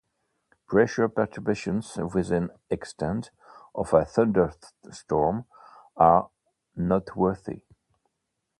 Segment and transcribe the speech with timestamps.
[0.67, 3.29] Pressure perturbations within an extent
[3.75, 5.45] of a thunderstorm
[5.95, 6.31] are
[6.75, 7.61] noteworthy.